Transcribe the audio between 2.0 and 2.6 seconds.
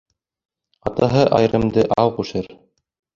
ау ҡушыр